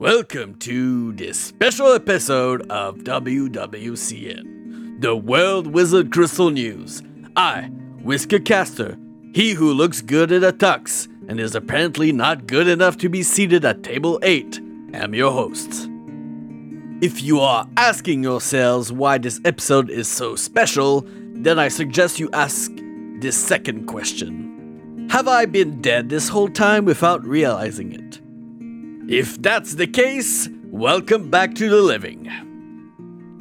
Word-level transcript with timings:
Welcome 0.00 0.54
to 0.60 1.12
this 1.14 1.40
special 1.40 1.92
episode 1.92 2.70
of 2.70 2.98
WWCN, 2.98 5.00
the 5.00 5.16
World 5.16 5.66
Wizard 5.66 6.12
Crystal 6.12 6.50
News. 6.50 7.02
I, 7.34 7.62
Whisker 8.04 8.38
Caster, 8.38 8.96
he 9.34 9.54
who 9.54 9.72
looks 9.72 10.00
good 10.00 10.30
in 10.30 10.44
a 10.44 10.52
tux 10.52 11.08
and 11.28 11.40
is 11.40 11.56
apparently 11.56 12.12
not 12.12 12.46
good 12.46 12.68
enough 12.68 12.96
to 12.98 13.08
be 13.08 13.24
seated 13.24 13.64
at 13.64 13.82
table 13.82 14.20
8, 14.22 14.60
am 14.94 15.16
your 15.16 15.32
host. 15.32 15.88
If 17.02 17.20
you 17.20 17.40
are 17.40 17.66
asking 17.76 18.22
yourselves 18.22 18.92
why 18.92 19.18
this 19.18 19.40
episode 19.44 19.90
is 19.90 20.06
so 20.06 20.36
special, 20.36 21.04
then 21.08 21.58
I 21.58 21.66
suggest 21.66 22.20
you 22.20 22.30
ask 22.32 22.70
this 23.18 23.36
second 23.36 23.86
question 23.86 25.08
Have 25.10 25.26
I 25.26 25.46
been 25.46 25.82
dead 25.82 26.08
this 26.08 26.28
whole 26.28 26.48
time 26.48 26.84
without 26.84 27.26
realizing 27.26 27.90
it? 27.90 28.20
If 29.08 29.40
that's 29.40 29.76
the 29.76 29.86
case, 29.86 30.50
welcome 30.64 31.30
back 31.30 31.54
to 31.54 31.70
the 31.70 31.80
living. 31.80 32.30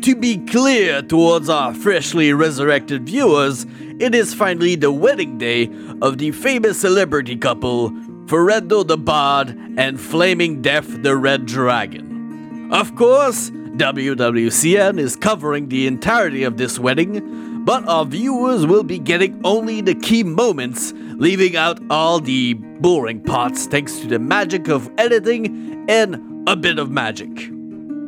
To 0.02 0.16
be 0.16 0.38
clear 0.46 1.02
towards 1.02 1.50
our 1.50 1.74
freshly 1.74 2.32
resurrected 2.32 3.06
viewers, 3.06 3.66
it 4.00 4.16
is 4.16 4.34
finally 4.34 4.76
the 4.76 4.94
wedding 4.94 5.38
day 5.38 5.70
of 6.02 6.20
the 6.20 6.32
famous 6.32 6.80
celebrity 6.80 7.36
couple, 7.36 7.92
Ferendo 8.28 8.88
the 8.88 8.98
Bard 8.98 9.50
and 9.78 10.00
Flaming 10.00 10.62
Death 10.62 11.04
the 11.04 11.18
Red 11.18 11.46
Dragon. 11.46 12.72
Of 12.72 12.96
course, 12.96 13.50
WWCN 13.50 14.98
is 14.98 15.18
covering 15.18 15.68
the 15.68 15.86
entirety 15.86 16.44
of 16.44 16.56
this 16.56 16.80
wedding, 16.80 17.66
but 17.66 17.86
our 17.90 18.06
viewers 18.06 18.66
will 18.66 18.84
be 18.84 19.00
getting 19.00 19.42
only 19.44 19.82
the 19.82 19.96
key 19.96 20.24
moments 20.24 20.94
leaving 21.18 21.56
out 21.56 21.80
all 21.90 22.20
the 22.20 22.54
boring 22.54 23.20
parts 23.20 23.66
thanks 23.66 24.00
to 24.00 24.08
the 24.08 24.20
magic 24.20 24.68
of 24.68 24.90
editing 24.98 25.86
and 25.90 26.48
a 26.48 26.56
bit 26.56 26.78
of 26.78 26.92
magic. 26.92 27.30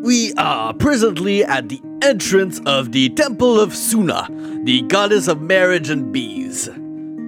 We 0.02 0.32
are 0.36 0.74
presently 0.74 1.44
at 1.44 1.70
the 1.70 1.82
entrance 2.02 2.62
of 2.66 2.92
the 2.92 3.10
Temple 3.10 3.60
of 3.60 3.76
Suna, 3.76 4.28
the 4.64 4.84
goddess 4.84 5.28
of 5.28 5.42
marriage 5.42 5.90
and 5.90 6.14
bees. 6.14 6.70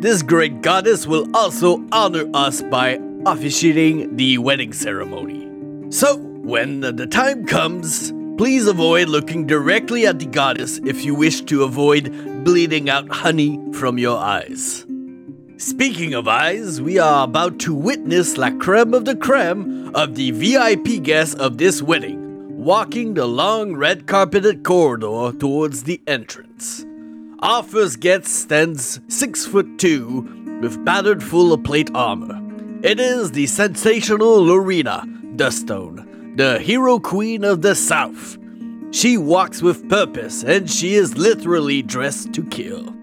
This 0.02 0.22
great 0.22 0.62
goddess 0.62 1.06
will 1.06 1.28
also 1.36 1.84
honor 1.92 2.30
us 2.34 2.62
by 2.62 3.00
officiating 3.26 4.16
the 4.16 4.38
wedding 4.38 4.74
ceremony. 4.74 5.48
So, 5.92 6.18
when 6.18 6.82
the 6.82 7.08
time 7.08 7.46
comes, 7.46 8.14
please 8.38 8.68
avoid 8.68 9.10
looking 9.10 9.48
directly 9.48 10.08
at 10.08 10.20
the 10.20 10.26
goddess 10.26 10.80
if 10.86 11.04
you 11.04 11.14
wish 11.14 11.42
to 11.42 11.64
avoid 11.64 12.44
bleeding 12.44 12.90
out 12.90 13.10
honey 13.10 13.60
from 13.74 13.98
your 13.98 14.18
eyes. 14.18 14.86
Speaking 15.62 16.16
of 16.16 16.28
eyes, 16.28 16.82
we 16.82 16.98
are 16.98 17.24
about 17.24 17.60
to 17.60 17.76
witness 17.76 18.36
la 18.36 18.50
creme 18.50 18.96
of 18.96 19.06
the 19.06 19.16
creme 19.16 19.96
of 19.96 20.16
the 20.16 20.32
VIP 20.32 21.04
guests 21.04 21.36
of 21.36 21.60
this 21.60 21.84
wedding, 21.84 22.66
walking 22.66 23.14
the 23.14 23.28
long 23.28 23.76
red 23.76 24.08
carpeted 24.08 24.64
corridor 24.64 25.32
towards 25.38 25.84
the 25.84 26.02
entrance. 26.08 26.84
Our 27.44 27.62
first 27.62 28.00
guest 28.00 28.26
stands 28.26 29.02
six 29.08 29.46
foot 29.46 29.78
two, 29.78 30.60
with 30.64 30.84
battered 30.84 31.22
full 31.24 31.54
of 31.54 31.64
plate 31.64 31.92
armor. 31.94 32.42
It 32.82 33.00
is 33.00 33.30
the 33.30 33.46
sensational 33.46 34.44
Lorena 34.44 35.04
Dustone, 35.36 36.38
the 36.38 36.58
hero 36.58 36.98
queen 36.98 37.44
of 37.44 37.62
the 37.62 37.76
South. 37.76 38.36
She 38.90 39.16
walks 39.16 39.62
with 39.62 39.88
purpose, 39.88 40.44
and 40.44 40.68
she 40.68 40.96
is 40.96 41.20
literally 41.20 41.84
dressed 41.84 42.34
to 42.34 42.44
kill. 42.46 42.96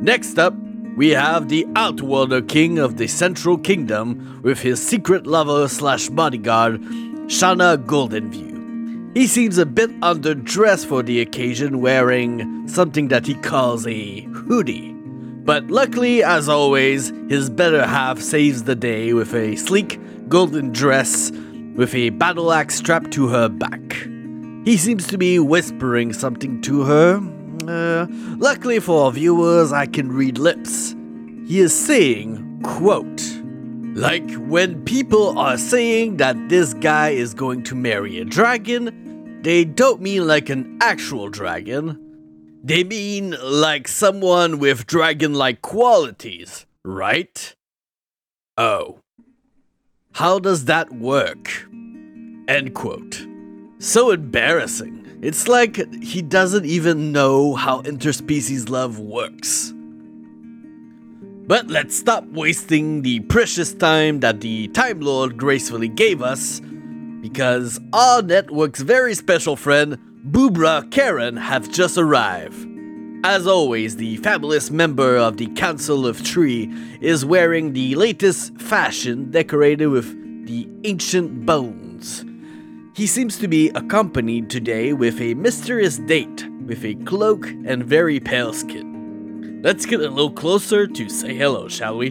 Next 0.00 0.40
up, 0.40 0.54
we 0.98 1.10
have 1.10 1.48
the 1.48 1.64
Outworlder 1.76 2.42
King 2.42 2.80
of 2.80 2.96
the 2.96 3.06
Central 3.06 3.56
Kingdom 3.56 4.40
with 4.42 4.58
his 4.58 4.84
secret 4.84 5.28
lover 5.28 5.68
slash 5.68 6.08
bodyguard, 6.08 6.80
Shana 7.28 7.78
Goldenview. 7.86 9.16
He 9.16 9.28
seems 9.28 9.58
a 9.58 9.64
bit 9.64 9.90
underdressed 10.00 10.86
for 10.86 11.04
the 11.04 11.20
occasion, 11.20 11.80
wearing 11.80 12.66
something 12.66 13.06
that 13.08 13.28
he 13.28 13.34
calls 13.34 13.86
a 13.86 14.22
hoodie. 14.22 14.92
But 14.92 15.68
luckily, 15.68 16.24
as 16.24 16.48
always, 16.48 17.12
his 17.28 17.48
better 17.48 17.86
half 17.86 18.18
saves 18.18 18.64
the 18.64 18.74
day 18.74 19.12
with 19.12 19.32
a 19.34 19.54
sleek 19.54 20.00
golden 20.28 20.72
dress 20.72 21.30
with 21.76 21.94
a 21.94 22.10
battle 22.10 22.52
axe 22.52 22.74
strapped 22.74 23.12
to 23.12 23.28
her 23.28 23.48
back. 23.48 23.92
He 24.64 24.76
seems 24.76 25.06
to 25.06 25.16
be 25.16 25.38
whispering 25.38 26.12
something 26.12 26.60
to 26.62 26.82
her, 26.82 27.20
luckily 28.38 28.80
for 28.80 29.04
our 29.04 29.12
viewers, 29.12 29.72
I 29.72 29.86
can 29.86 30.10
read 30.10 30.38
lips. 30.38 30.94
He 31.46 31.60
is 31.60 31.78
saying, 31.78 32.60
quote, 32.62 33.22
like 33.94 34.30
when 34.34 34.84
people 34.84 35.38
are 35.38 35.58
saying 35.58 36.18
that 36.18 36.36
this 36.48 36.74
guy 36.74 37.10
is 37.10 37.34
going 37.34 37.62
to 37.64 37.74
marry 37.74 38.18
a 38.18 38.24
dragon, 38.24 39.40
they 39.42 39.64
don't 39.64 40.00
mean 40.00 40.26
like 40.26 40.50
an 40.50 40.78
actual 40.80 41.28
dragon. 41.28 42.04
They 42.62 42.84
mean 42.84 43.36
like 43.42 43.88
someone 43.88 44.58
with 44.58 44.86
dragon 44.86 45.34
like 45.34 45.62
qualities, 45.62 46.66
right? 46.84 47.54
Oh. 48.56 49.00
How 50.12 50.38
does 50.38 50.64
that 50.64 50.92
work? 50.92 51.66
End 52.48 52.74
quote. 52.74 53.24
So 53.78 54.10
embarrassing. 54.10 54.97
It's 55.20 55.48
like 55.48 55.92
he 56.02 56.22
doesn't 56.22 56.64
even 56.64 57.10
know 57.10 57.54
how 57.54 57.82
interspecies 57.82 58.68
love 58.68 59.00
works. 59.00 59.72
But 61.48 61.68
let's 61.68 61.96
stop 61.96 62.24
wasting 62.26 63.02
the 63.02 63.20
precious 63.20 63.74
time 63.74 64.20
that 64.20 64.40
the 64.40 64.68
Time 64.68 65.00
Lord 65.00 65.36
gracefully 65.36 65.88
gave 65.88 66.22
us, 66.22 66.60
because 67.20 67.80
our 67.92 68.22
network's 68.22 68.80
very 68.80 69.14
special 69.14 69.56
friend, 69.56 69.98
Boobra 70.30 70.88
Karen, 70.90 71.36
has 71.36 71.66
just 71.68 71.98
arrived. 71.98 72.66
As 73.24 73.46
always, 73.48 73.96
the 73.96 74.18
fabulous 74.18 74.70
member 74.70 75.16
of 75.16 75.38
the 75.38 75.48
Council 75.54 76.06
of 76.06 76.22
Tree 76.22 76.72
is 77.00 77.24
wearing 77.24 77.72
the 77.72 77.96
latest 77.96 78.56
fashion 78.60 79.32
decorated 79.32 79.88
with 79.88 80.06
the 80.46 80.68
ancient 80.84 81.44
bones. 81.44 82.24
He 82.98 83.06
seems 83.06 83.38
to 83.38 83.46
be 83.46 83.68
accompanied 83.76 84.50
today 84.50 84.92
with 84.92 85.20
a 85.20 85.34
mysterious 85.34 85.98
date 85.98 86.48
with 86.66 86.84
a 86.84 86.96
cloak 86.96 87.46
and 87.46 87.84
very 87.84 88.18
pale 88.18 88.52
skin. 88.52 89.60
Let's 89.62 89.86
get 89.86 90.00
a 90.00 90.10
little 90.10 90.32
closer 90.32 90.84
to 90.88 91.08
say 91.08 91.32
hello, 91.32 91.68
shall 91.68 91.96
we? 91.96 92.10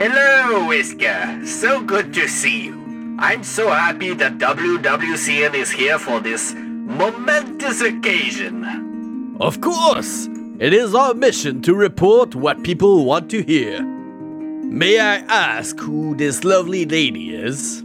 Hello, 0.00 0.66
Whisker. 0.66 1.44
So 1.44 1.82
good 1.82 2.14
to 2.14 2.26
see 2.26 2.68
you. 2.68 3.16
I'm 3.18 3.44
so 3.44 3.68
happy 3.68 4.14
that 4.14 4.38
WWCN 4.38 5.52
is 5.56 5.70
here 5.70 5.98
for 5.98 6.20
this 6.20 6.54
momentous 6.54 7.82
occasion. 7.82 9.36
Of 9.42 9.60
course! 9.60 10.26
It 10.58 10.72
is 10.72 10.94
our 10.94 11.12
mission 11.12 11.60
to 11.62 11.74
report 11.74 12.34
what 12.34 12.64
people 12.64 13.04
want 13.04 13.30
to 13.32 13.42
hear. 13.42 13.82
May 13.82 14.98
I 14.98 15.16
ask 15.28 15.78
who 15.78 16.16
this 16.16 16.44
lovely 16.44 16.86
lady 16.86 17.34
is? 17.34 17.81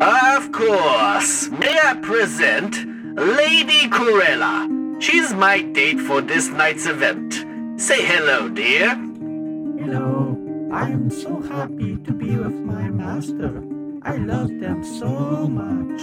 Of 0.00 0.52
course. 0.52 1.48
May 1.50 1.78
I 1.82 1.94
present 2.00 2.76
Lady 3.16 3.88
Corella? 3.88 5.02
She's 5.02 5.32
my 5.34 5.62
date 5.62 6.00
for 6.00 6.20
this 6.20 6.48
night's 6.48 6.86
event. 6.86 7.34
Say 7.80 8.04
hello, 8.04 8.48
dear. 8.48 8.94
Hello. 8.94 10.36
I 10.72 10.90
am 10.90 11.10
so 11.10 11.40
happy 11.40 11.96
to 11.96 12.12
be 12.12 12.36
with 12.36 12.52
my 12.52 12.90
master. 12.90 13.62
I 14.02 14.16
love 14.18 14.50
them 14.60 14.84
so 14.84 15.48
much. 15.48 16.02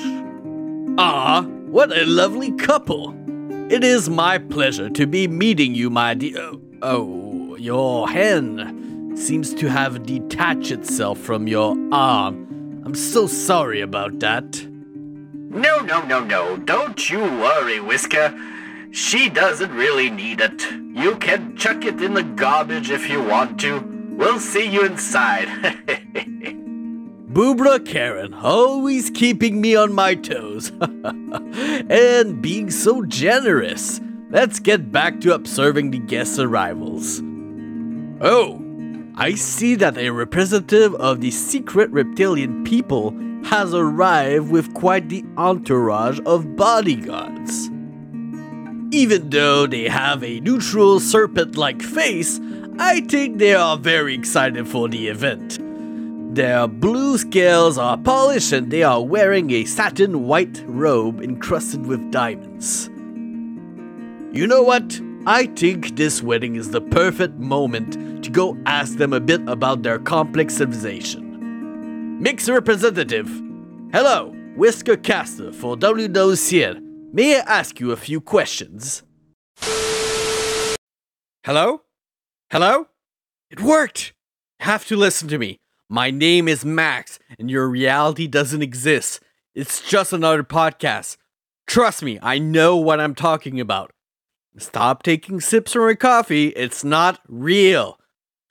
Ah, 0.98 1.44
what 1.68 1.96
a 1.96 2.06
lovely 2.06 2.52
couple! 2.54 3.14
It 3.72 3.84
is 3.84 4.10
my 4.10 4.38
pleasure 4.38 4.90
to 4.90 5.08
be 5.08 5.28
meeting 5.28 5.76
you, 5.76 5.90
my 5.90 6.14
dear. 6.14 6.52
Oh, 6.82 7.56
your 7.58 8.10
hand 8.10 9.18
seems 9.18 9.54
to 9.56 9.70
have 9.70 10.04
detached 10.06 10.72
itself 10.72 11.20
from 11.20 11.48
your 11.48 11.76
arm. 11.92 12.45
I'm 12.86 12.94
so 12.94 13.26
sorry 13.26 13.82
about 13.82 14.20
that. 14.20 14.64
No, 15.34 15.80
no, 15.80 16.04
no, 16.04 16.24
no. 16.24 16.58
Don't 16.58 17.10
you 17.10 17.20
worry, 17.20 17.80
Whisker. 17.80 18.38
She 18.92 19.28
doesn't 19.28 19.74
really 19.74 20.12
need 20.12 20.40
it. 20.40 20.62
You 20.72 21.16
can 21.16 21.58
chuck 21.58 21.84
it 21.84 22.00
in 22.02 22.14
the 22.14 22.24
garbage 22.24 22.92
if 22.92 23.10
you 23.10 23.24
want 23.24 23.60
to. 23.62 23.80
We'll 24.12 24.40
see 24.40 24.70
you 24.70 24.86
inside. 24.86 25.48
Boobra 27.34 27.86
Karen, 27.86 28.34
always 28.34 29.10
keeping 29.10 29.60
me 29.60 29.76
on 29.76 29.92
my 29.92 30.14
toes. 30.14 30.72
and 30.80 32.42
being 32.42 32.70
so 32.70 33.04
generous. 33.04 34.00
Let's 34.30 34.60
get 34.60 34.92
back 34.92 35.20
to 35.22 35.34
observing 35.34 35.92
the 35.92 36.00
guest 36.00 36.40
arrivals. 36.40 37.22
Oh, 38.22 38.65
I 39.18 39.36
see 39.36 39.76
that 39.76 39.98
a 39.98 40.10
representative 40.10 40.94
of 40.96 41.22
the 41.22 41.32
secret 41.32 41.90
reptilian 41.92 42.66
people 42.66 43.12
has 43.46 43.74
arrived 43.74 44.52
with 44.52 44.74
quite 44.74 45.08
the 45.08 45.24
entourage 45.38 46.20
of 46.26 46.58
bodyguards. 46.58 47.70
Even 48.92 49.30
though 49.30 49.68
they 49.68 49.88
have 49.88 50.22
a 50.22 50.42
neutral 50.42 51.00
serpent 51.00 51.56
like 51.56 51.82
face, 51.82 52.42
I 52.78 53.02
think 53.02 53.38
they 53.38 53.56
are 53.56 53.78
very 53.78 54.14
excited 54.14 54.68
for 54.68 54.90
the 54.90 55.08
event. 55.08 55.60
Their 56.36 56.68
blue 56.68 57.18
scales 57.18 57.78
are 57.78 57.98
polished 57.98 58.52
and 58.52 58.70
they 58.70 58.84
are 58.84 59.02
wearing 59.02 59.50
a 59.52 59.64
satin 59.64 60.26
white 60.26 60.62
robe 60.68 61.22
encrusted 61.22 61.86
with 61.86 62.12
diamonds. 62.12 62.90
You 64.38 64.46
know 64.46 64.62
what? 64.62 65.00
I 65.26 65.46
think 65.46 65.96
this 65.96 66.22
wedding 66.22 66.58
is 66.58 66.72
the 66.72 66.82
perfect 66.82 67.36
moment 67.36 67.96
to 68.26 68.32
go 68.32 68.58
ask 68.66 68.98
them 68.98 69.14
a 69.14 69.20
bit 69.20 69.48
about 69.48 69.84
their 69.84 70.00
complex 70.00 70.56
civilization. 70.56 72.22
Mix 72.22 72.50
representative. 72.50 73.28
Hello, 73.92 74.34
Whisker 74.56 74.98
Caster 74.98 75.52
for 75.52 75.78
WWCN. 75.78 77.14
May 77.14 77.38
I 77.38 77.40
ask 77.42 77.80
you 77.80 77.92
a 77.92 77.96
few 77.98 78.20
questions? 78.20 79.04
Hello? 81.46 81.84
Hello? 82.50 82.88
It 83.52 83.62
worked! 83.62 84.14
Have 84.60 84.88
to 84.88 84.96
listen 84.96 85.28
to 85.28 85.38
me. 85.38 85.60
My 85.88 86.10
name 86.10 86.48
is 86.48 86.66
Max, 86.66 87.20
and 87.38 87.52
your 87.52 87.70
reality 87.70 88.26
doesn't 88.26 88.64
exist. 88.64 89.20
It's 89.54 89.88
just 89.88 90.14
another 90.14 90.44
podcast. 90.44 91.18
Trust 91.68 92.02
me, 92.02 92.18
I 92.24 92.40
know 92.40 92.76
what 92.76 93.00
I'm 93.00 93.14
talking 93.14 93.60
about. 93.60 93.92
Stop 94.58 95.04
taking 95.04 95.40
sips 95.40 95.74
from 95.74 95.84
your 95.84 95.96
coffee. 95.96 96.48
It's 96.48 96.84
not 96.84 97.20
real. 97.28 98.00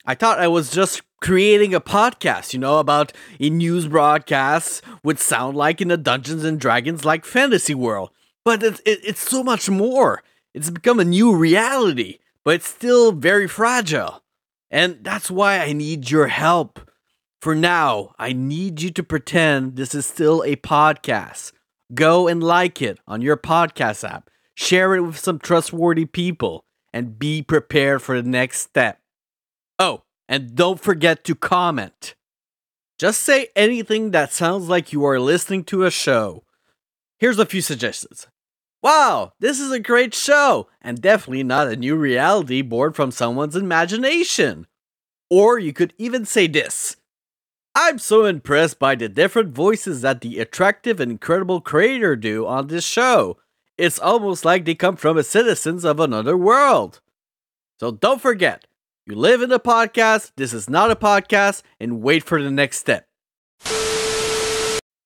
I 0.07 0.13
thought 0.13 0.39
I 0.39 0.47
was 0.47 0.69
just 0.69 1.01
creating 1.19 1.73
a 1.73 1.81
podcast, 1.81 2.53
you 2.53 2.59
know, 2.59 2.77
about 2.77 3.11
a 3.39 3.49
news 3.49 3.87
broadcast 3.87 4.83
would 5.03 5.19
sound 5.19 5.57
like 5.57 5.81
in 5.81 5.89
a 5.89 5.97
Dungeons 5.97 6.43
and 6.43 6.59
Dragons 6.59 7.03
like 7.03 7.25
fantasy 7.25 7.73
world. 7.73 8.11
But 8.43 8.61
it's, 8.61 8.79
it, 8.85 8.99
it's 9.03 9.27
so 9.27 9.43
much 9.43 9.67
more. 9.67 10.21
It's 10.53 10.69
become 10.69 10.99
a 10.99 11.05
new 11.05 11.35
reality, 11.35 12.19
but 12.43 12.55
it's 12.55 12.67
still 12.67 13.11
very 13.11 13.47
fragile. 13.47 14.23
And 14.69 14.99
that's 15.01 15.31
why 15.31 15.57
I 15.59 15.73
need 15.73 16.11
your 16.11 16.27
help. 16.27 16.79
For 17.41 17.55
now, 17.55 18.13
I 18.19 18.33
need 18.33 18.81
you 18.81 18.91
to 18.91 19.03
pretend 19.03 19.75
this 19.75 19.95
is 19.95 20.05
still 20.05 20.43
a 20.43 20.55
podcast. 20.55 21.51
Go 21.93 22.27
and 22.27 22.43
like 22.43 22.81
it 22.81 22.99
on 23.07 23.21
your 23.21 23.37
podcast 23.37 24.07
app, 24.07 24.29
share 24.53 24.95
it 24.95 25.01
with 25.01 25.17
some 25.17 25.39
trustworthy 25.39 26.05
people, 26.05 26.65
and 26.93 27.17
be 27.17 27.41
prepared 27.41 28.01
for 28.03 28.21
the 28.21 28.29
next 28.29 28.61
step. 28.61 28.99
Oh, 29.77 30.03
and 30.27 30.55
don't 30.55 30.79
forget 30.79 31.23
to 31.25 31.35
comment. 31.35 32.15
Just 32.97 33.21
say 33.21 33.49
anything 33.55 34.11
that 34.11 34.31
sounds 34.31 34.69
like 34.69 34.93
you 34.93 35.03
are 35.05 35.19
listening 35.19 35.63
to 35.65 35.83
a 35.83 35.91
show. 35.91 36.43
Here's 37.19 37.39
a 37.39 37.45
few 37.45 37.61
suggestions. 37.61 38.27
Wow, 38.81 39.33
this 39.39 39.59
is 39.59 39.71
a 39.71 39.79
great 39.79 40.13
show, 40.13 40.67
and 40.81 41.01
definitely 41.01 41.43
not 41.43 41.67
a 41.67 41.75
new 41.75 41.95
reality 41.95 42.61
born 42.61 42.93
from 42.93 43.11
someone's 43.11 43.55
imagination. 43.55 44.67
Or 45.29 45.57
you 45.57 45.73
could 45.73 45.93
even 45.97 46.23
say 46.25 46.47
this 46.47 46.95
I'm 47.73 47.99
so 47.99 48.25
impressed 48.25 48.79
by 48.79 48.95
the 48.95 49.09
different 49.09 49.53
voices 49.53 50.01
that 50.01 50.21
the 50.21 50.39
attractive 50.39 50.99
and 51.01 51.11
incredible 51.11 51.59
creator 51.59 52.15
do 52.15 52.45
on 52.47 52.67
this 52.67 52.85
show. 52.85 53.37
It's 53.77 53.99
almost 53.99 54.45
like 54.45 54.63
they 54.63 54.75
come 54.75 54.95
from 54.95 55.17
a 55.17 55.23
citizens 55.23 55.83
of 55.83 55.99
another 55.99 56.37
world. 56.37 57.01
So 57.79 57.91
don't 57.91 58.21
forget, 58.21 58.65
you 59.07 59.15
live 59.15 59.43
in 59.43 59.51
a 59.51 59.59
podcast, 59.59 60.31
this 60.35 60.51
is 60.51 60.67
not 60.67 60.89
a 60.89 60.95
podcast, 60.95 61.61
and 61.79 62.01
wait 62.01 62.23
for 62.23 62.41
the 62.41 62.49
next 62.49 62.77
step. 62.79 63.07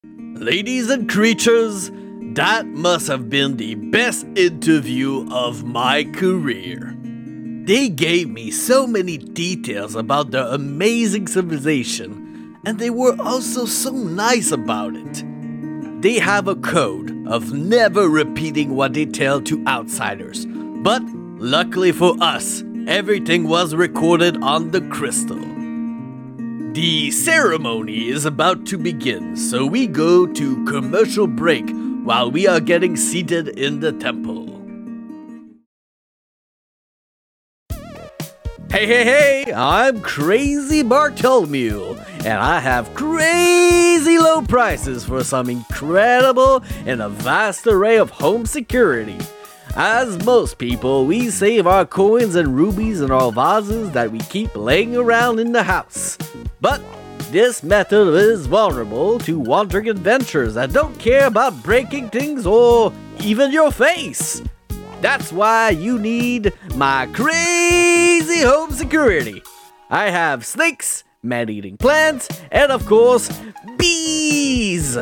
Ladies 0.06 0.90
and 0.90 1.10
creatures, 1.10 1.92
that 2.34 2.66
must 2.68 3.08
have 3.08 3.30
been 3.30 3.58
the 3.58 3.76
best 3.76 4.26
interview 4.36 5.28
of 5.34 5.66
my 5.66 6.06
career. 6.06 6.96
They 7.66 7.90
gave 7.90 8.30
me 8.30 8.52
so 8.52 8.88
many 8.88 9.18
details 9.18 9.96
about 9.96 10.32
their 10.32 10.46
amazing 10.46 11.28
civilization, 11.28 12.58
and 12.66 12.80
they 12.80 12.90
were 12.90 13.18
also 13.20 13.66
so 13.66 13.92
nice 13.92 14.54
about 14.54 14.96
it. 14.96 16.02
They 16.02 16.20
have 16.20 16.48
a 16.48 16.56
code 16.56 17.28
of 17.28 17.52
never 17.52 18.08
repeating 18.08 18.78
what 18.78 18.94
they 18.94 19.06
tell 19.06 19.42
to 19.42 19.62
outsiders, 19.68 20.46
but 20.46 21.02
luckily 21.38 21.92
for 21.92 22.16
us, 22.22 22.64
everything 22.90 23.48
was 23.48 23.76
recorded 23.76 24.42
on 24.42 24.72
the 24.72 24.82
crystal. 24.82 25.38
The 26.74 27.12
ceremony 27.12 28.10
is 28.10 28.26
about 28.26 28.66
to 28.66 28.80
begin, 28.80 29.36
so 29.38 29.64
we 29.64 29.86
go 29.86 30.26
to 30.26 30.66
commercial 30.66 31.28
break 31.28 31.70
while 32.04 32.32
we 32.32 32.48
are 32.48 32.60
getting 32.60 32.98
seated 32.98 33.48
in 33.60 33.80
the 33.80 33.92
temple. 33.92 34.48
Hey, 38.72 38.88
hey, 38.88 39.04
hey, 39.04 39.54
I'm 39.54 40.02
Crazy 40.02 40.82
Bartholomew, 40.82 41.96
and 42.26 42.40
I 42.40 42.60
have 42.60 42.96
crazy 42.96 44.18
low 44.18 44.42
prices 44.42 45.06
for 45.06 45.24
some 45.24 45.48
incredible 45.48 46.64
and 46.88 47.04
a 47.04 47.10
vast 47.10 47.68
array 47.68 47.98
of 47.98 48.10
home 48.10 48.48
security. 48.48 49.20
As 49.76 50.24
most 50.26 50.58
people, 50.58 51.06
we 51.06 51.30
save 51.30 51.68
our 51.68 51.86
coins 51.86 52.36
and 52.36 52.56
rubies 52.56 53.02
in 53.02 53.12
our 53.12 53.32
vases 53.32 53.92
that 53.92 54.12
we 54.12 54.20
keep 54.20 54.56
laying 54.56 54.96
around 54.96 55.40
in 55.40 55.52
the 55.52 55.64
house. 55.64 56.18
But 56.60 56.82
this 57.32 57.62
method 57.62 58.16
is 58.16 58.48
vulnerable 58.48 59.20
to 59.20 59.40
wandering 59.40 59.88
adventurers 59.88 60.56
that 60.56 60.74
don't 60.74 60.98
care 60.98 61.28
about 61.28 61.64
breaking 61.64 62.10
things 62.10 62.48
or 62.48 62.92
even 63.22 63.52
your 63.52 63.72
face. 63.72 64.42
That's 65.02 65.32
why 65.32 65.70
you 65.70 66.00
need 66.00 66.52
my 66.76 67.08
crazy 67.14 68.42
home 68.42 68.72
security. 68.72 69.44
I 69.90 70.10
have 70.10 70.46
snakes, 70.46 71.04
man 71.22 71.50
eating 71.50 71.78
plants, 71.78 72.28
and 72.52 72.72
of 72.72 72.86
course, 72.86 73.32
bees. 73.78 74.98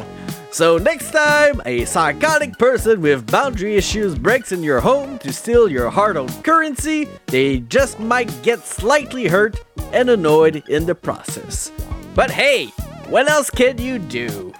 So, 0.57 0.79
next 0.79 1.11
time 1.11 1.61
a 1.67 1.85
psychotic 1.85 2.57
person 2.57 2.99
with 2.99 3.29
boundary 3.29 3.75
issues 3.75 4.17
breaks 4.17 4.51
in 4.51 4.63
your 4.63 4.79
home 4.79 5.19
to 5.19 5.31
steal 5.31 5.69
your 5.69 5.91
hard 5.91 6.15
earned 6.15 6.43
currency, 6.43 7.07
they 7.27 7.59
just 7.59 7.99
might 7.99 8.33
get 8.41 8.65
slightly 8.65 9.27
hurt 9.27 9.63
and 9.93 10.09
annoyed 10.09 10.67
in 10.67 10.87
the 10.87 10.95
process. 10.95 11.71
But 12.15 12.31
hey, 12.31 12.69
what 13.07 13.29
else 13.29 13.51
can 13.51 13.77
you 13.77 13.99
do? 13.99 14.51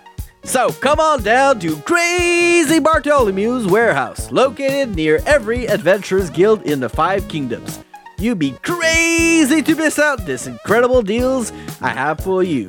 So 0.44 0.70
come 0.70 1.00
on 1.00 1.24
down 1.24 1.60
to 1.62 1.78
Crazy 1.78 2.80
Bartholomew's 2.80 3.66
warehouse, 3.66 4.32
located 4.32 4.96
near 4.96 5.20
every 5.26 5.66
Adventurers 5.66 6.30
Guild 6.30 6.62
in 6.62 6.80
the 6.80 6.90
Five 6.90 7.28
Kingdoms. 7.28 7.84
You'd 8.20 8.38
be 8.38 8.52
crazy 8.62 9.64
to 9.64 9.74
miss 9.74 9.98
out 9.98 10.28
this 10.28 10.46
incredible 10.46 11.02
deals 11.02 11.52
I 11.82 11.90
have 11.90 12.20
for 12.20 12.44
you. 12.44 12.68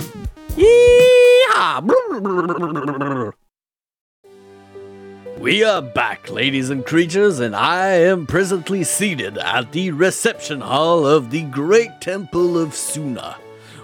We 5.38 5.62
are 5.62 5.80
back, 5.80 6.28
ladies 6.30 6.70
and 6.70 6.84
creatures, 6.84 7.38
and 7.38 7.54
I 7.54 7.90
am 7.90 8.26
presently 8.26 8.82
seated 8.82 9.38
at 9.38 9.70
the 9.70 9.92
reception 9.92 10.60
hall 10.60 11.06
of 11.06 11.30
the 11.30 11.42
Great 11.42 12.00
Temple 12.00 12.58
of 12.58 12.74
Suna, 12.74 13.36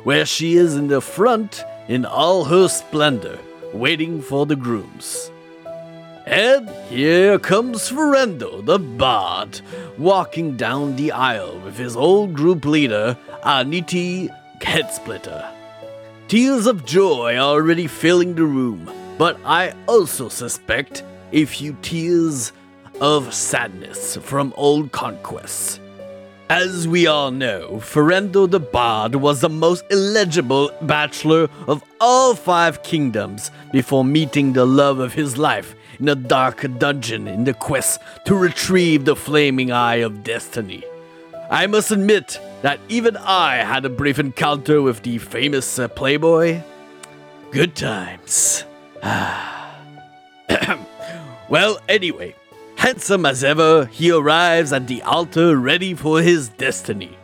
where 0.03 0.27
she 0.27 0.57
is 0.57 0.75
in 0.75 0.89
the 0.89 1.01
front 1.01 1.63
in 1.87 2.05
all 2.05 2.45
her 2.47 2.67
splendor 2.67 3.39
waiting 3.73 4.21
for 4.21 4.45
the 4.45 4.57
grooms. 4.57 5.31
And 6.27 6.69
here 6.89 7.39
comes 7.39 7.89
Ferendo 7.89 8.65
the 8.65 8.81
Bard, 8.81 9.61
walking 9.97 10.57
down 10.57 10.97
the 10.97 11.13
aisle 11.13 11.61
with 11.61 11.77
his 11.79 11.95
old 11.95 12.35
group 12.35 12.65
leader, 12.65 13.17
Aniti 13.45 14.29
Headsplitter. 14.61 15.64
Tears 16.35 16.67
of 16.67 16.85
joy 16.85 17.37
are 17.37 17.55
already 17.55 17.87
filling 17.87 18.35
the 18.35 18.43
room, 18.43 18.91
but 19.19 19.39
I 19.45 19.73
also 19.87 20.29
suspect 20.29 21.05
a 21.31 21.45
few 21.45 21.77
tears 21.81 22.51
of 23.01 23.33
sadness 23.33 24.17
from 24.17 24.53
old 24.57 24.91
conquests. 24.91 25.79
As 26.51 26.89
we 26.89 27.07
all 27.07 27.31
know, 27.31 27.77
Ferendo 27.77 28.51
the 28.51 28.59
Bard 28.59 29.15
was 29.15 29.43
the 29.43 29.49
most 29.49 29.85
illegible 29.93 30.73
bachelor 30.83 31.49
of 31.69 31.85
all 32.01 32.35
five 32.35 32.83
kingdoms 32.83 33.53
before 33.71 34.05
meeting 34.05 34.55
the 34.55 34.67
love 34.67 34.99
of 34.99 35.13
his 35.13 35.39
life 35.39 35.77
in 36.01 36.09
a 36.09 36.17
dark 36.17 36.67
dungeon 36.79 37.29
in 37.29 37.45
the 37.45 37.55
quest 37.55 38.01
to 38.25 38.35
retrieve 38.35 39.05
the 39.05 39.15
flaming 39.15 39.71
eye 39.71 40.03
of 40.03 40.25
destiny. 40.25 40.83
I 41.49 41.69
must 41.69 41.93
admit 41.93 42.41
that 42.65 42.81
even 42.89 43.15
I 43.19 43.57
had 43.57 43.85
a 43.85 43.91
brief 43.91 44.19
encounter 44.19 44.81
with 44.81 45.03
the 45.03 45.19
famous 45.19 45.79
uh, 45.79 45.87
playboy. 45.87 46.63
Good 47.51 47.77
times. 47.77 48.65
well, 51.51 51.79
anyway, 51.91 52.35
Handsome 52.77 53.27
as 53.27 53.45
ever, 53.45 53.85
he 53.85 54.11
arrives 54.11 54.73
at 54.73 54.89
the 54.89 55.03
altar 55.03 55.59
ready 55.59 55.93
for 55.93 56.23
his 56.23 56.49
destiny. 56.49 57.19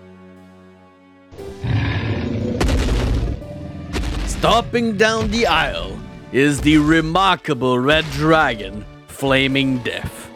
Stomping 4.26 4.98
down 4.98 5.30
the 5.30 5.46
aisle 5.46 5.98
is 6.32 6.60
the 6.60 6.76
remarkable 6.76 7.78
red 7.78 8.04
dragon, 8.10 8.84
Flaming 9.08 9.78
Death. 9.78 10.30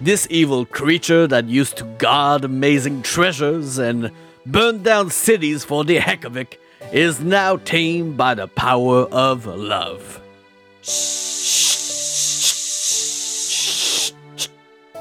This 0.00 0.26
evil 0.30 0.64
creature 0.64 1.26
that 1.26 1.44
used 1.44 1.76
to 1.76 1.84
guard 1.98 2.42
amazing 2.44 3.02
treasures 3.02 3.76
and 3.76 4.10
burn 4.46 4.82
down 4.82 5.10
cities 5.10 5.64
for 5.64 5.84
the 5.84 5.96
heck 5.96 6.24
of 6.24 6.36
it 6.36 6.60
is 6.92 7.20
now 7.20 7.56
tamed 7.56 8.16
by 8.16 8.34
the 8.34 8.46
power 8.46 9.02
of 9.10 9.44
love. 9.46 10.20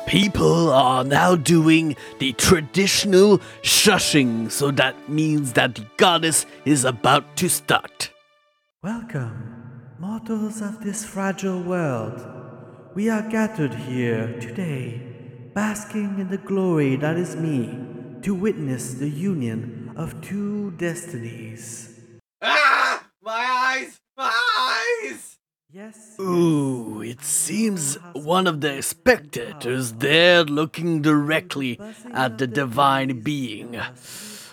People 0.07 0.71
are 0.71 1.03
now 1.03 1.35
doing 1.35 1.95
the 2.19 2.33
traditional 2.33 3.39
shushing, 3.61 4.49
so 4.49 4.71
that 4.71 5.09
means 5.09 5.53
that 5.53 5.75
the 5.75 5.85
goddess 5.97 6.45
is 6.63 6.85
about 6.85 7.35
to 7.35 7.49
start. 7.49 8.11
Welcome, 8.81 9.81
mortals 9.99 10.61
of 10.61 10.83
this 10.83 11.05
fragile 11.05 11.61
world. 11.61 12.25
We 12.95 13.09
are 13.09 13.27
gathered 13.29 13.73
here 13.75 14.39
today, 14.39 15.01
basking 15.53 16.17
in 16.17 16.29
the 16.29 16.37
glory 16.37 16.95
that 16.95 17.17
is 17.17 17.35
me, 17.35 17.94
to 18.25 18.33
witness 18.33 18.95
the 18.95 19.07
union 19.07 19.93
of 19.95 20.19
two 20.19 20.71
destinies. 20.77 21.99
Ah! 22.41 23.05
My 23.21 23.77
eyes! 23.77 24.01
My 24.17 24.33
eyes! 24.57 25.37
Yes. 25.71 26.15
Ooh, 26.19 27.03
it 27.03 27.23
seems 27.23 27.99
one 28.13 28.47
of 28.47 28.61
the 28.61 28.81
spectators 28.81 29.93
there 30.01 30.43
looking 30.43 31.03
directly 31.03 31.79
at 32.15 32.39
the 32.39 32.47
divine 32.47 33.19
being. 33.21 33.79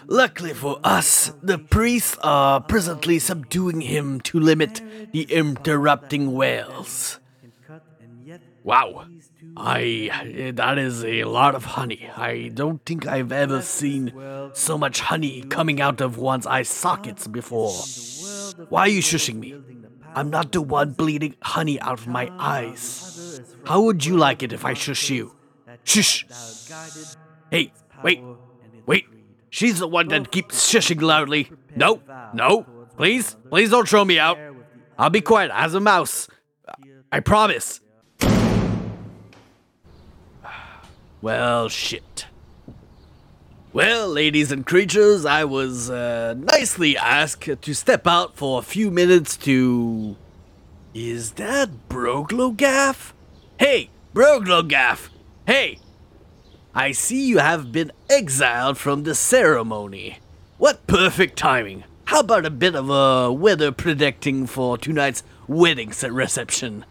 Luckily 0.07 0.53
for 0.53 0.79
us, 0.85 1.33
the 1.43 1.57
priests 1.57 2.19
are 2.23 2.61
presently 2.61 3.19
subduing 3.19 3.81
him 3.81 4.21
to 4.29 4.39
limit 4.39 4.83
the 5.13 5.23
interrupting 5.33 6.35
wails. 6.35 7.21
Wow. 8.65 9.07
I 9.57 10.53
that 10.55 10.79
is 10.79 11.05
a 11.05 11.25
lot 11.25 11.55
of 11.55 11.65
honey. 11.65 12.09
I 12.17 12.51
don't 12.55 12.85
think 12.85 13.07
I've 13.07 13.33
ever 13.33 13.63
seen 13.63 14.13
so 14.53 14.79
much 14.79 15.01
honey 15.01 15.43
coming 15.43 15.81
out 15.81 16.01
of 16.01 16.19
one's 16.19 16.47
eye 16.47 16.63
sockets 16.63 17.27
before. 17.27 17.73
Why 18.69 18.83
are 18.83 18.89
you 18.89 19.03
shushing 19.03 19.37
me? 19.37 19.57
I'm 20.15 20.31
not 20.31 20.53
the 20.53 20.61
one 20.61 20.93
bleeding 20.93 21.37
honey 21.43 21.81
out 21.81 22.01
of 22.01 22.07
my 22.07 22.31
eyes. 22.39 23.41
How 23.65 23.83
would 23.83 24.05
you 24.05 24.17
like 24.17 24.43
it 24.43 24.53
if 24.53 24.65
I 24.65 24.75
shush 24.75 25.11
you? 25.11 25.35
Shush! 25.85 26.27
Hey, 27.51 27.73
wait, 28.03 28.23
wait. 28.87 29.07
She's 29.51 29.79
the 29.79 29.89
one 29.89 30.09
that 30.09 30.31
keeps 30.31 30.71
shushing 30.71 31.01
loudly. 31.03 31.51
No, 31.77 32.01
no, 32.35 32.67
please, 32.97 33.37
please 33.51 33.71
don't 33.71 33.89
throw 33.89 34.05
me 34.05 34.19
out. 34.19 34.39
I'll 34.99 35.11
be 35.11 35.21
quiet 35.21 35.51
as 35.55 35.75
a 35.75 35.81
mouse. 35.81 36.29
I 37.11 37.21
promise. 37.21 37.81
Well, 41.23 41.69
shit. 41.69 42.27
Well, 43.73 44.09
ladies 44.09 44.51
and 44.51 44.67
creatures, 44.67 45.25
I 45.25 45.45
was 45.45 45.89
uh, 45.89 46.35
nicely 46.37 46.97
asked 46.97 47.63
to 47.63 47.75
step 47.75 48.09
out 48.09 48.37
for 48.37 48.59
a 48.59 48.63
few 48.63 48.91
minutes 48.91 49.37
to. 49.39 50.17
Is 50.93 51.33
that 51.33 51.89
Broglogaff? 51.89 53.13
Hey, 53.59 53.91
Broglogaff! 54.13 55.11
Hey! 55.47 55.79
I 56.75 56.91
see 56.91 57.25
you 57.29 57.39
have 57.39 57.71
been 57.71 57.93
exiled 58.11 58.77
from 58.77 59.05
the 59.05 59.15
ceremony. 59.15 60.19
What 60.59 60.87
perfect 60.89 61.39
timing! 61.39 61.85
How 62.07 62.21
about 62.21 62.45
a 62.45 62.51
bit 62.51 62.75
of 62.75 62.91
a 62.91 63.33
weather 63.33 63.71
predicting 63.71 64.47
for 64.47 64.77
tonight's 64.77 65.23
wedding 65.47 65.93
reception? 66.11 66.85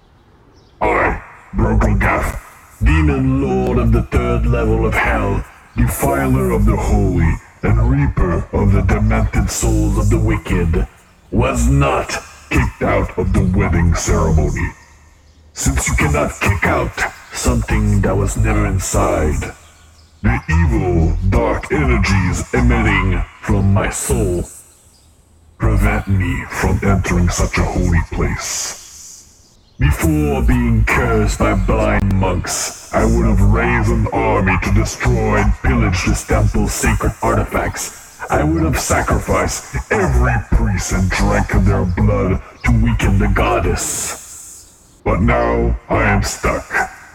I, 0.81 1.21
Broglogaff, 1.53 2.50
demon 2.83 3.41
lord 3.41 3.77
of 3.77 3.91
the 3.91 4.01
third 4.03 4.45
level 4.45 4.85
of 4.85 4.93
hell, 4.93 5.45
defiler 5.77 6.51
of 6.51 6.65
the 6.65 6.75
holy, 6.75 7.31
and 7.63 7.91
reaper 7.91 8.47
of 8.53 8.73
the 8.73 8.81
demented 8.81 9.49
souls 9.49 9.97
of 9.97 10.09
the 10.09 10.19
wicked, 10.19 10.87
was 11.31 11.67
not 11.69 12.09
kicked 12.49 12.81
out 12.81 13.17
of 13.17 13.33
the 13.33 13.51
wedding 13.55 13.93
ceremony. 13.93 14.69
Since 15.53 15.87
you 15.87 15.95
cannot 15.95 16.31
kick 16.39 16.63
out 16.63 16.91
something 17.33 18.01
that 18.01 18.17
was 18.17 18.35
never 18.37 18.65
inside, 18.65 19.53
the 20.23 20.39
evil, 20.49 21.17
dark 21.29 21.71
energies 21.71 22.43
emitting 22.53 23.23
from 23.41 23.73
my 23.73 23.89
soul 23.89 24.43
prevent 25.57 26.07
me 26.07 26.43
from 26.49 26.79
entering 26.83 27.29
such 27.29 27.57
a 27.57 27.63
holy 27.63 28.01
place. 28.11 28.80
Before 29.81 30.43
being 30.43 30.85
cursed 30.85 31.39
by 31.39 31.55
blind 31.55 32.13
monks, 32.13 32.93
I 32.93 33.03
would 33.03 33.25
have 33.25 33.41
raised 33.41 33.89
an 33.89 34.05
army 34.13 34.55
to 34.61 34.71
destroy 34.75 35.37
and 35.37 35.51
pillage 35.63 36.05
this 36.05 36.23
temple's 36.23 36.71
sacred 36.71 37.13
artifacts. 37.23 38.21
I 38.29 38.43
would 38.43 38.61
have 38.61 38.79
sacrificed 38.79 39.75
every 39.91 40.33
priest 40.51 40.93
and 40.93 41.09
drank 41.09 41.55
of 41.55 41.65
their 41.65 41.83
blood 41.83 42.43
to 42.65 42.71
weaken 42.83 43.17
the 43.17 43.31
goddess. 43.33 45.01
But 45.03 45.21
now 45.21 45.79
I 45.89 46.03
am 46.03 46.21
stuck, 46.21 46.63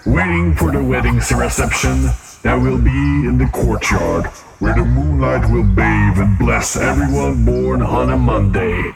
waiting 0.05 0.57
for 0.57 0.73
the 0.73 0.83
wedding's 0.83 1.31
reception 1.31 2.07
that 2.43 2.61
will 2.61 2.79
be 2.79 3.29
in 3.29 3.39
the 3.39 3.49
courtyard, 3.53 4.27
where 4.59 4.75
the 4.75 4.85
moonlight 4.85 5.49
will 5.53 5.63
bathe 5.63 6.19
and 6.19 6.37
bless 6.37 6.77
everyone 6.77 7.45
born 7.45 7.81
on 7.81 8.11
a 8.11 8.17
Monday. 8.17 8.93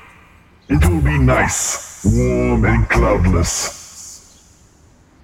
It 0.69 0.85
will 0.85 1.03
be 1.03 1.19
nice, 1.21 1.90
warm, 2.04 2.64
and 2.64 2.88
cloudless. 2.88 3.78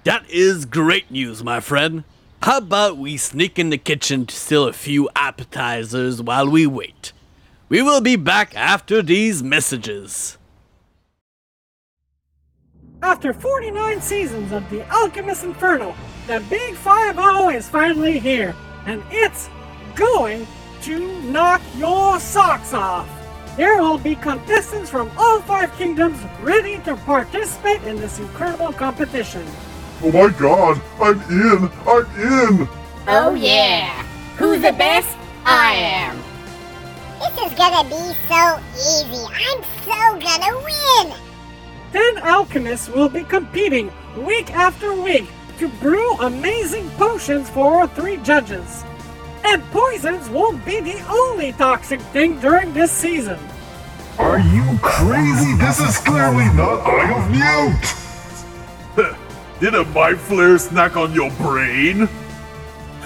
That 0.03 0.29
is 0.29 0.65
great 0.65 1.11
news, 1.11 1.43
my 1.43 1.59
friend. 1.59 2.03
How 2.43 2.59
about 2.59 2.97
we 2.97 3.17
sneak 3.17 3.59
in 3.59 3.71
the 3.71 3.77
kitchen 3.77 4.25
to 4.25 4.35
steal 4.35 4.67
a 4.67 4.73
few 4.73 5.09
appetizers 5.15 6.21
while 6.21 6.49
we 6.49 6.67
wait? 6.67 7.11
We 7.67 7.81
will 7.81 7.99
be 7.99 8.15
back 8.15 8.55
after 8.55 9.01
these 9.01 9.43
messages. 9.43 10.37
After 13.01 13.33
49 13.33 14.01
seasons 14.01 14.51
of 14.51 14.69
The 14.69 14.89
Alchemist 14.89 15.43
Inferno, 15.43 15.95
the 16.27 16.43
Big 16.49 16.75
5 16.75 17.53
is 17.53 17.67
finally 17.67 18.19
here, 18.19 18.55
and 18.85 19.03
it's 19.11 19.49
going 19.95 20.47
to 20.83 21.21
knock 21.23 21.61
your 21.77 22.19
socks 22.19 22.73
off. 22.73 23.16
There 23.57 23.81
will 23.81 23.97
be 23.97 24.13
contestants 24.13 24.87
from 24.87 25.09
all 25.17 25.41
five 25.41 25.75
kingdoms 25.77 26.19
ready 26.41 26.77
to 26.85 26.95
participate 26.95 27.81
in 27.85 27.95
this 27.95 28.19
incredible 28.19 28.71
competition. 28.71 29.43
Oh 30.03 30.11
my 30.11 30.31
god, 30.37 30.79
I'm 31.01 31.19
in! 31.31 31.71
I'm 31.87 32.05
in! 32.61 32.69
Oh 33.07 33.33
yeah! 33.33 34.03
Who's 34.37 34.61
the 34.61 34.73
best? 34.73 35.17
I 35.43 35.73
am! 35.73 36.21
This 37.17 37.51
is 37.51 37.57
gonna 37.57 37.83
be 37.89 38.13
so 38.29 38.59
easy. 38.77 39.25
I'm 39.25 39.63
so 39.83 40.19
gonna 40.21 40.55
win! 40.63 41.17
Ten 41.91 42.17
alchemists 42.19 42.89
will 42.89 43.09
be 43.09 43.23
competing 43.23 43.91
week 44.17 44.51
after 44.53 44.93
week 44.93 45.25
to 45.57 45.67
brew 45.81 46.13
amazing 46.19 46.87
potions 46.91 47.49
for 47.49 47.79
our 47.79 47.87
three 47.87 48.17
judges. 48.17 48.83
And 49.49 49.63
poisons 49.71 50.29
won't 50.29 50.65
be 50.65 50.81
the 50.81 50.99
only 51.09 51.53
toxic 51.53 52.01
thing 52.11 52.37
during 52.41 52.73
this 52.73 52.91
season. 52.91 53.39
Are 54.19 54.39
you 54.39 54.77
crazy? 54.81 55.53
This 55.55 55.79
is 55.79 55.97
clearly 55.99 56.43
not 56.53 56.85
Eye 56.85 57.13
of 57.15 57.31
Newt! 58.97 59.15
Did 59.61 59.73
a 59.73 59.85
mind 59.85 60.17
flayer 60.17 60.59
snack 60.59 60.97
on 60.97 61.13
your 61.13 61.31
brain? 61.31 62.09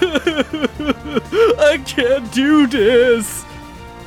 I 0.00 1.80
can't 1.86 2.32
do 2.32 2.66
this. 2.66 3.44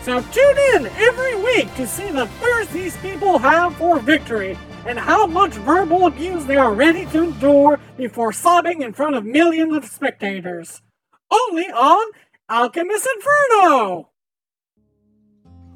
So 0.04 0.20
tune 0.20 0.58
in 0.76 0.88
every 0.88 1.42
week 1.42 1.74
to 1.76 1.88
see 1.88 2.12
the 2.12 2.28
thirst 2.28 2.74
these 2.74 2.98
people 2.98 3.40
have 3.40 3.78
for 3.78 3.98
victory 3.98 4.58
and 4.86 5.00
how 5.00 5.26
much 5.26 5.54
verbal 5.54 6.06
abuse 6.08 6.44
they 6.44 6.58
are 6.58 6.74
ready 6.74 7.06
to 7.08 7.24
endure 7.24 7.80
before 7.96 8.34
sobbing 8.34 8.82
in 8.82 8.92
front 8.92 9.16
of 9.16 9.24
millions 9.26 9.74
of 9.74 9.86
spectators. 9.86 10.82
Only 11.36 11.66
on 11.66 12.12
Alchemist 12.50 13.08
Inferno! 13.16 14.10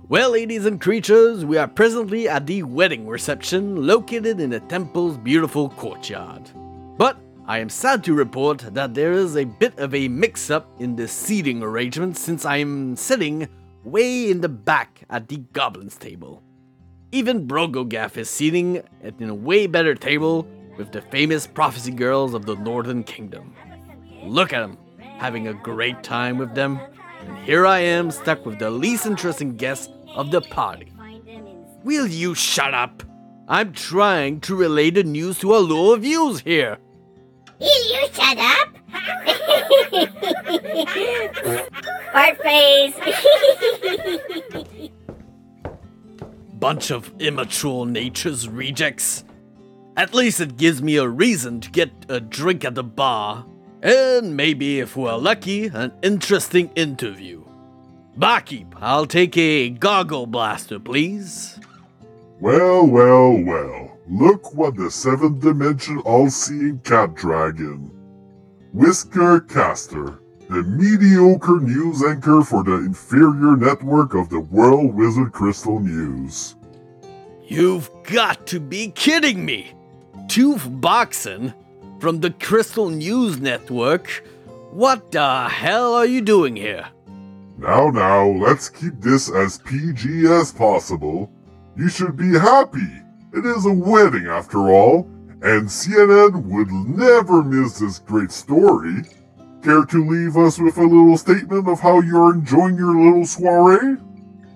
Well, 0.08 0.32
ladies 0.32 0.66
and 0.66 0.80
creatures, 0.80 1.44
we 1.44 1.58
are 1.58 1.68
presently 1.68 2.30
at 2.30 2.48
the 2.48 2.63
wedding 2.63 3.08
reception 3.08 3.86
located 3.86 4.39
in 4.39 4.51
the 4.51 4.62
temple's 4.62 5.18
beautiful 5.18 5.70
courtyard. 5.70 6.50
But 6.98 7.18
I 7.46 7.60
am 7.60 7.70
sad 7.70 8.04
to 8.06 8.13
report 8.13 8.60
that 8.74 8.94
there 8.94 9.12
is 9.12 9.36
a 9.36 9.44
bit 9.44 9.78
of 9.80 9.94
a 9.94 10.08
mix 10.08 10.50
up 10.50 10.70
in 10.80 10.96
the 10.96 11.08
seating 11.08 11.62
arrangement 11.62 12.18
since 12.18 12.46
I 12.46 12.58
am 12.58 12.96
sitting 12.96 13.48
way 13.84 14.32
in 14.32 14.42
the 14.42 14.50
back 14.50 15.01
at 15.10 15.28
the 15.28 15.38
goblins 15.54 15.98
table. 15.98 16.42
Even 17.12 17.48
Broglogaff 17.48 18.18
is 18.18 18.30
seating 18.30 18.84
at 19.04 19.22
a 19.22 19.34
way 19.34 19.68
better 19.68 19.96
table 19.96 20.48
with 20.78 20.92
the 20.92 21.01
famous 21.01 21.48
prophecy 21.48 21.92
girls 21.92 22.34
of 22.34 22.46
the 22.46 22.56
Northern 22.56 23.04
Kingdom. 23.04 23.54
Look 24.24 24.54
at 24.54 24.62
them, 24.62 24.78
having 25.20 25.48
a 25.48 25.54
great 25.54 26.02
time 26.02 26.38
with 26.38 26.56
them, 26.56 26.80
and 27.22 27.38
here 27.40 27.68
I 27.68 27.80
am 27.80 28.10
stuck 28.10 28.46
with 28.46 28.58
the 28.58 28.72
least 28.72 29.06
interesting 29.06 29.58
guest 29.58 29.92
of 30.16 30.32
the 30.32 30.40
party. 30.42 30.92
Will 31.84 32.08
you 32.08 32.34
shut 32.34 32.74
up? 32.74 33.04
I'm 33.48 33.74
trying 33.74 34.40
to 34.42 34.56
relay 34.56 34.90
the 34.90 35.04
news 35.04 35.38
to 35.40 35.56
a 35.56 35.60
lot 35.60 35.96
of 35.96 36.02
views 36.02 36.40
here. 36.42 36.78
Will 37.60 37.68
you 37.68 38.08
shut 38.14 38.38
up? 38.38 38.70
Fart 42.14 42.42
face! 42.42 42.96
bunch 46.60 46.92
of 46.92 47.12
immature 47.20 47.86
nature's 47.86 48.50
rejects. 48.50 49.24
At 49.96 50.14
least 50.14 50.42
it 50.42 50.58
gives 50.58 50.82
me 50.82 50.98
a 50.98 51.08
reason 51.08 51.62
to 51.62 51.72
get 51.72 51.90
a 52.10 52.20
drink 52.20 52.66
at 52.66 52.76
the 52.76 52.84
bar, 52.84 53.46
and 53.82 54.36
maybe, 54.36 54.80
if 54.80 54.96
we're 54.96 55.16
lucky, 55.16 55.68
an 55.68 55.92
interesting 56.02 56.70
interview. 56.76 57.44
Barkeep, 58.18 58.76
I'll 58.82 59.06
take 59.06 59.38
a 59.38 59.70
goggle 59.70 60.26
blaster, 60.26 60.80
please. 60.80 61.60
Well, 62.40 62.86
well, 62.86 63.32
well. 63.44 63.98
Look 64.10 64.54
what 64.54 64.76
the 64.76 64.90
seventh 64.90 65.42
dimension 65.42 66.00
all-seeing 66.00 66.80
cat 66.80 67.16
dragon. 67.16 67.92
Whisker 68.74 69.42
Caster, 69.42 70.20
the 70.50 70.64
mediocre 70.64 71.60
news 71.60 72.04
anchor 72.04 72.44
for 72.44 72.64
the 72.64 72.74
inferior 72.74 73.56
network 73.56 74.16
of 74.16 74.30
the 74.30 74.40
World 74.40 74.96
Wizard 74.96 75.32
Crystal 75.32 75.80
News. 75.80 76.56
You've 77.48 77.90
got 78.04 78.46
to 78.48 78.60
be 78.60 78.90
kidding 78.92 79.46
me! 79.46 79.74
Tooth 80.28 80.68
Boxon 80.70 81.54
from 82.00 82.20
the 82.22 82.32
Crystal 82.32 82.89
News 82.89 83.39
Network? 83.39 84.10
What 84.72 85.12
the 85.12 85.50
hell 85.50 85.94
are 85.94 86.06
you 86.06 86.22
doing 86.22 86.56
here? 86.56 86.88
Now, 87.58 87.89
now, 87.89 88.27
let's 88.27 88.70
keep 88.70 89.01
this 89.01 89.29
as 89.29 89.58
PG 89.60 90.25
as 90.27 90.51
possible. 90.51 91.32
You 91.75 91.89
should 91.89 92.15
be 92.15 92.32
happy. 92.32 92.88
It 93.34 93.46
is 93.46 93.65
a 93.65 93.74
wedding 93.74 94.27
after 94.27 94.70
all, 94.70 95.10
and 95.41 95.68
CNN 95.68 96.44
would 96.46 96.72
never 96.72 97.44
miss 97.44 97.79
this 97.79 98.00
great 98.00 98.32
story. 98.32 99.03
Care 99.62 99.84
to 99.86 100.06
leave 100.06 100.38
us 100.38 100.58
with 100.58 100.77
a 100.77 100.84
little 100.84 101.18
statement 101.18 101.68
of 101.68 101.82
how 101.82 102.00
you're 102.01 102.34
enjoying 102.34 102.77
your 102.77 102.96
little 102.96 103.25
soiree? 103.25 103.98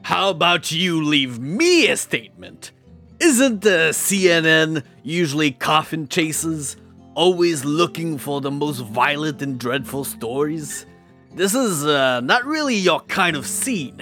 How 0.04 0.30
about 0.30 0.72
you 0.72 1.04
leave 1.04 1.40
me 1.40 1.90
a 1.90 1.98
statement? 1.98 2.72
Isn't 3.20 3.62
the 3.62 3.90
CNN 3.92 4.84
usually 5.02 5.52
coffin 5.52 6.08
chasers, 6.08 6.78
always 7.16 7.66
looking 7.66 8.18
for 8.18 8.42
the 8.42 8.52
most 8.52 8.80
violent 8.80 9.42
and 9.42 9.60
dreadful 9.60 10.04
stories? 10.04 10.86
This 11.34 11.56
is 11.56 11.86
uh, 11.86 12.22
not 12.22 12.46
really 12.46 12.76
your 12.76 13.02
kind 13.02 13.36
of 13.36 13.48
scene. 13.48 14.02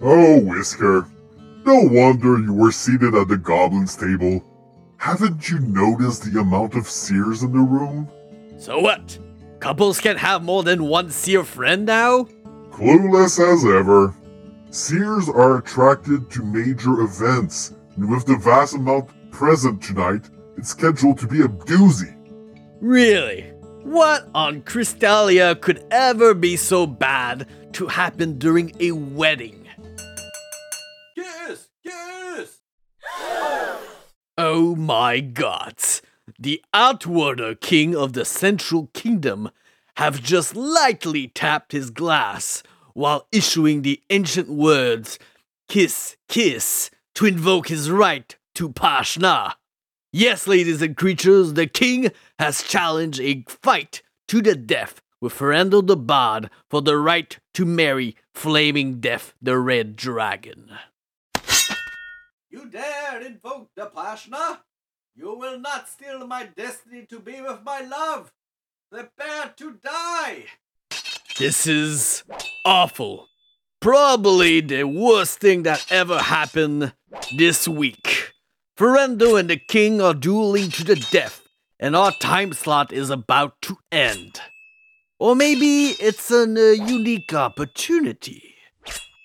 Oh, 0.00 0.40
Whisker. 0.40 1.06
No 1.64 1.82
wonder 1.82 2.38
you 2.38 2.54
were 2.54 2.72
seated 2.72 3.14
at 3.14 3.28
the 3.28 3.36
goblin's 3.36 3.96
table. 3.96 4.42
Haven't 4.96 5.48
you 5.48 5.60
noticed 5.60 6.24
the 6.24 6.40
amount 6.40 6.74
of 6.74 6.88
seers 6.88 7.42
in 7.42 7.52
the 7.52 7.58
room? 7.58 8.08
So 8.58 8.80
what? 8.80 9.18
Couples 9.60 10.00
can't 10.00 10.18
have 10.18 10.42
more 10.42 10.62
than 10.62 10.84
one 10.84 11.10
seer 11.10 11.44
friend 11.44 11.86
now? 11.86 12.24
Clueless 12.70 13.38
as 13.38 13.64
ever. 13.64 14.14
Seers 14.70 15.28
are 15.28 15.58
attracted 15.58 16.30
to 16.30 16.44
major 16.44 17.00
events, 17.00 17.74
and 17.96 18.10
with 18.10 18.24
the 18.26 18.36
vast 18.36 18.74
amount 18.74 19.10
present 19.30 19.82
tonight, 19.82 20.28
it's 20.56 20.70
scheduled 20.70 21.18
to 21.18 21.26
be 21.26 21.40
a 21.40 21.48
doozy. 21.48 22.14
Really? 22.80 23.42
What 23.82 24.28
on 24.34 24.62
Crystalia 24.62 25.60
could 25.60 25.84
ever 25.90 26.32
be 26.32 26.56
so 26.56 26.86
bad 26.86 27.46
to 27.74 27.86
happen 27.88 28.38
during 28.38 28.74
a 28.80 28.92
wedding? 28.92 29.68
Kiss! 31.14 31.68
Kiss! 31.84 32.60
oh 34.38 34.74
my 34.76 35.20
gods! 35.20 36.00
The 36.38 36.62
Outworlder 36.72 37.54
King 37.60 37.94
of 37.94 38.14
the 38.14 38.24
Central 38.24 38.88
Kingdom 38.94 39.50
have 39.96 40.22
just 40.22 40.56
lightly 40.56 41.28
tapped 41.28 41.72
his 41.72 41.90
glass 41.90 42.62
while 42.94 43.26
issuing 43.30 43.82
the 43.82 44.00
ancient 44.08 44.48
words 44.48 45.18
kiss, 45.68 46.16
kiss 46.28 46.90
to 47.14 47.26
invoke 47.26 47.68
his 47.68 47.90
right 47.90 48.34
to 48.54 48.70
Pashna. 48.70 49.54
Yes, 50.12 50.48
ladies 50.48 50.82
and 50.82 50.96
creatures, 50.96 51.52
the 51.52 51.68
king 51.68 52.10
has 52.40 52.64
challenged 52.64 53.20
a 53.20 53.44
fight 53.48 54.02
to 54.26 54.42
the 54.42 54.56
death 54.56 55.00
with 55.20 55.34
Ferendo 55.34 55.86
the 55.86 55.96
Bard 55.96 56.50
for 56.68 56.82
the 56.82 56.96
right 56.96 57.38
to 57.54 57.64
marry 57.64 58.16
Flaming 58.34 58.98
Death 58.98 59.34
the 59.40 59.56
Red 59.56 59.94
Dragon. 59.94 60.72
You 62.50 62.68
dare 62.68 63.20
invoke 63.20 63.70
the 63.76 63.86
Pashna? 63.86 64.58
You 65.14 65.36
will 65.36 65.60
not 65.60 65.88
steal 65.88 66.26
my 66.26 66.48
destiny 66.56 67.06
to 67.08 67.20
be 67.20 67.40
with 67.40 67.62
my 67.62 67.80
love. 67.82 68.32
Prepare 68.90 69.54
to 69.58 69.78
die. 69.80 70.46
This 71.38 71.68
is 71.68 72.24
awful. 72.64 73.28
Probably 73.80 74.60
the 74.60 74.84
worst 74.84 75.38
thing 75.38 75.62
that 75.62 75.86
ever 75.88 76.18
happened 76.18 76.94
this 77.36 77.68
week. 77.68 78.19
Ferendo 78.80 79.38
and 79.38 79.50
the 79.50 79.58
king 79.58 80.00
are 80.00 80.14
dueling 80.14 80.70
to 80.70 80.82
the 80.82 80.96
death, 81.12 81.46
and 81.78 81.94
our 81.94 82.12
time 82.12 82.54
slot 82.54 82.94
is 82.94 83.10
about 83.10 83.60
to 83.60 83.76
end. 83.92 84.40
Or 85.18 85.36
maybe 85.36 85.88
it's 86.00 86.30
a 86.30 86.44
uh, 86.44 86.72
unique 86.86 87.34
opportunity. 87.34 88.54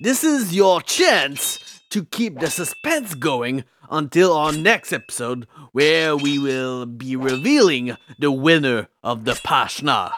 This 0.02 0.26
is 0.26 0.54
your 0.54 0.82
chance 0.82 1.80
to 1.90 2.04
keep 2.04 2.40
the 2.40 2.50
suspense 2.50 3.16
going 3.16 3.64
until 3.90 4.34
our 4.34 4.52
next 4.52 4.92
episode, 4.92 5.48
where 5.72 6.18
we 6.18 6.38
will 6.38 6.86
be 6.86 7.16
revealing 7.16 7.96
the 8.20 8.34
winner 8.34 8.90
of 9.06 9.24
the 9.24 9.36
Pashna. 9.36 10.12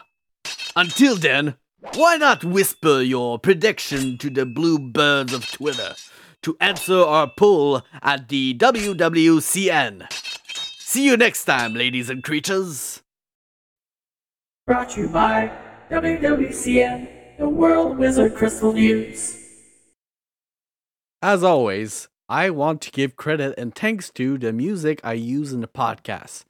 Until 0.76 1.15
then, 1.15 1.58
why 1.93 2.17
not 2.17 2.43
whisper 2.43 3.02
your 3.02 3.38
prediction 3.38 4.17
to 4.17 4.32
the 4.32 4.47
blue 4.47 4.80
birds 4.80 5.32
of 5.32 5.45
Twitter 5.52 5.93
to 6.48 6.56
answer 6.62 6.98
our 6.98 7.30
poll 7.30 7.82
at 8.02 8.30
the 8.30 8.54
WWCN? 8.54 10.10
See 10.80 11.06
you 11.06 11.18
next 11.18 11.44
time, 11.44 11.74
ladies 11.74 12.10
and 12.10 12.24
creatures. 12.24 13.02
Brought 14.66 14.92
to 14.92 15.02
you 15.02 15.10
by 15.10 15.52
WWCN, 15.92 17.38
the 17.38 17.50
World 17.50 17.98
Wizard 17.98 18.34
Crystal 18.34 18.72
News. 18.72 19.38
As 21.22 21.44
always, 21.44 22.08
I 22.30 22.50
want 22.50 22.80
to 22.84 22.92
give 22.92 23.18
credit 23.18 23.54
and 23.58 23.76
thanks 23.76 24.10
to 24.12 24.38
the 24.38 24.54
music 24.54 25.02
I 25.04 25.14
use 25.14 25.52
in 25.52 25.60
the 25.60 25.68
podcast. 25.68 26.46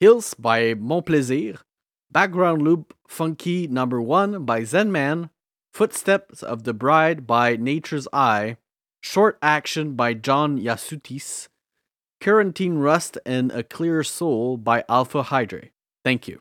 Hills 0.00 0.32
by 0.32 0.72
Mon 0.72 1.02
Plaisir, 1.02 1.56
Background 2.10 2.62
Loop 2.62 2.94
Funky 3.06 3.66
Number 3.66 4.00
1 4.00 4.46
by 4.46 4.62
Zenman, 4.62 5.28
Footsteps 5.74 6.42
of 6.42 6.64
the 6.64 6.72
Bride 6.72 7.26
by 7.26 7.56
Nature's 7.56 8.08
Eye, 8.10 8.56
Short 9.10 9.38
Action 9.40 9.94
by 9.94 10.12
John 10.12 10.58
Yasutis, 10.58 11.48
Quarantine 12.20 12.76
Rust 12.76 13.16
and 13.24 13.50
A 13.52 13.62
Clear 13.62 14.04
Soul 14.04 14.58
by 14.58 14.84
Alpha 14.86 15.22
Hydra. 15.22 15.68
Thank 16.04 16.28
you. 16.28 16.40